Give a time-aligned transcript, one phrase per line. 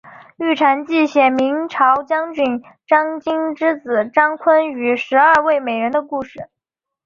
[0.37, 6.49] 玉蟾记写明朝将军张经之子张昆与十二位美人的故事。